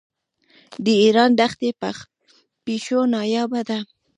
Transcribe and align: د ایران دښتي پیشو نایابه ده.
د 0.83 0.85
ایران 1.03 1.31
دښتي 1.39 1.69
پیشو 2.65 2.99
نایابه 3.13 3.61
ده. 3.69 3.79